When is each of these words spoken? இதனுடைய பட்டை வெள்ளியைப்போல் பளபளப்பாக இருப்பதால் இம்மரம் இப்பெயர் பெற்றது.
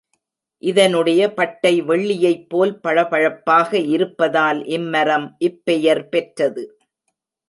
இதனுடைய 0.63 1.21
பட்டை 1.33 1.81
வெள்ளியைப்போல் 1.81 2.73
பளபளப்பாக 2.81 3.79
இருப்பதால் 3.87 4.61
இம்மரம் 4.69 5.27
இப்பெயர் 5.39 6.03
பெற்றது. 6.09 6.63